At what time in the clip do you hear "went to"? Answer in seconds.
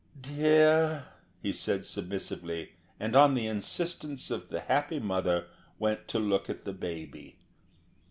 5.77-6.17